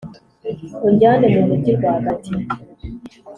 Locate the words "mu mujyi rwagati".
1.33-2.31